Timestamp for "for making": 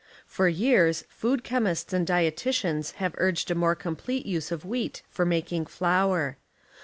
5.11-5.65